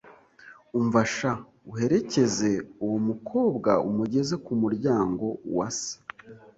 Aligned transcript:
Umva 0.79 1.01
sha! 1.13 1.33
Uherekeze 1.71 2.51
uwo 2.83 2.97
mukowa 3.07 3.73
umugeze 3.89 4.35
ku 4.45 4.51
muryango 4.61 5.25
wa 5.57 5.67
se 5.79 5.95